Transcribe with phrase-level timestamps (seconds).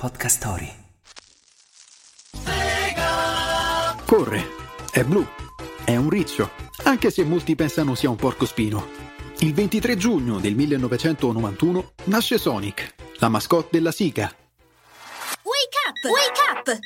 [0.00, 0.72] Podcast Story.
[4.06, 4.46] Corre,
[4.90, 5.26] è blu,
[5.84, 6.52] è un riccio,
[6.84, 8.88] anche se molti pensano sia un porco spino.
[9.40, 14.34] Il 23 giugno del 1991 nasce Sonic, la mascotte della Siga.
[15.42, 16.10] Wake up!
[16.10, 16.78] Wake up!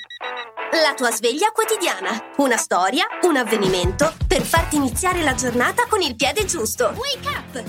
[0.82, 2.32] La tua sveglia quotidiana.
[2.38, 6.92] Una storia, un avvenimento per farti iniziare la giornata con il piede giusto.
[6.96, 7.64] Wake up!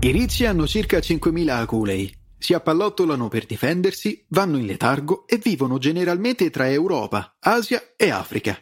[0.00, 2.20] I ricci hanno circa 5.000 aculei.
[2.42, 8.58] Si appallottolano per difendersi, vanno in letargo e vivono generalmente tra Europa, Asia e Africa.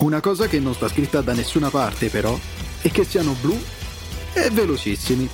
[0.00, 2.38] Una cosa che non sta scritta da nessuna parte, però,
[2.82, 3.58] è che siano blu
[4.34, 5.26] e velocissimi.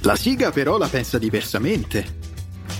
[0.00, 2.18] La siga però la pensa diversamente.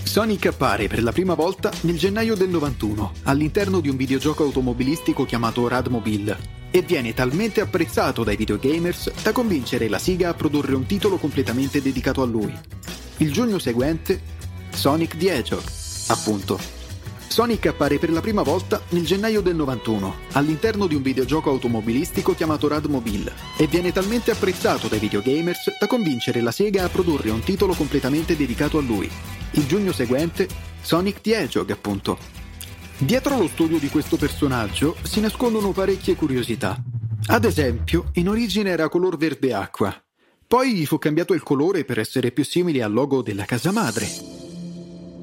[0.03, 5.25] Sonic appare per la prima volta nel gennaio del 91 all'interno di un videogioco automobilistico
[5.25, 10.87] chiamato Radmobile e viene talmente apprezzato dai videogamers da convincere la Siga a produrre un
[10.87, 12.57] titolo completamente dedicato a lui.
[13.19, 14.21] Il giugno seguente,
[14.71, 15.63] Sonic the Hedgehog,
[16.09, 16.79] appunto.
[17.27, 22.35] Sonic appare per la prima volta nel gennaio del 91 all'interno di un videogioco automobilistico
[22.35, 27.41] chiamato Radmobile e viene talmente apprezzato dai videogamers da convincere la Sega a produrre un
[27.41, 29.09] titolo completamente dedicato a lui.
[29.53, 30.49] Il giugno seguente,
[30.81, 32.40] Sonic the Hedgehog, appunto.
[33.01, 36.77] Dietro lo studio di questo personaggio si nascondono parecchie curiosità.
[37.29, 39.91] Ad esempio, in origine era color verde acqua,
[40.47, 44.07] poi fu cambiato il colore per essere più simile al logo della casa madre.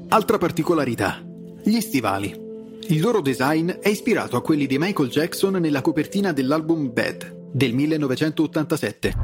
[0.08, 1.24] Altra particolarità,
[1.62, 2.46] gli stivali.
[2.88, 7.74] Il loro design è ispirato a quelli di Michael Jackson nella copertina dell'album Bad del
[7.74, 9.14] 1987.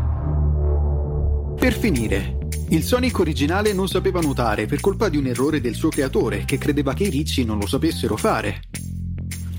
[1.59, 2.39] Per finire,
[2.75, 6.59] il Sonic originale non sapeva nuotare per colpa di un errore del suo creatore che
[6.59, 8.63] credeva che i ricci non lo sapessero fare.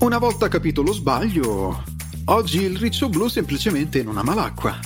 [0.00, 1.82] Una volta capito lo sbaglio,
[2.26, 4.78] oggi il riccio blu semplicemente non ama l'acqua.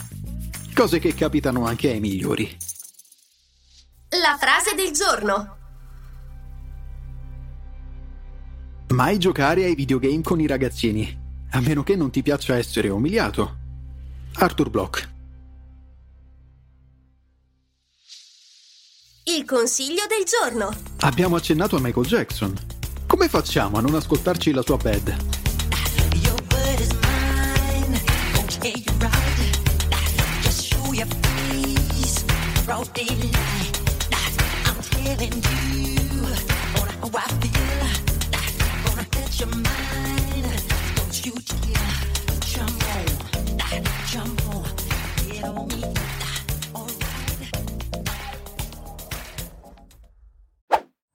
[0.73, 2.57] Cose che capitano anche ai migliori.
[4.11, 5.57] La frase del giorno.
[8.91, 11.19] Mai giocare ai videogame con i ragazzini,
[11.51, 13.57] a meno che non ti piaccia essere umiliato.
[14.35, 15.19] Arthur Bloch.
[19.33, 20.75] Il consiglio del giorno.
[21.03, 22.53] Abbiamo accennato a Michael Jackson.
[23.07, 25.17] Come facciamo a non ascoltarci la sua bad?
[42.51, 43.05] Jump on.
[44.11, 44.65] Jump on.
[45.29, 46.30] Get on me.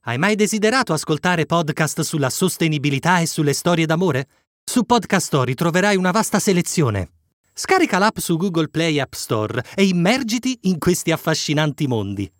[0.08, 4.28] Hai mai desiderato ascoltare podcast sulla sostenibilità e sulle storie d'amore?
[4.64, 7.10] Su Podcast Story troverai una vasta selezione.
[7.52, 12.32] Scarica l'app su Google Play App Store e immergiti in questi affascinanti mondi.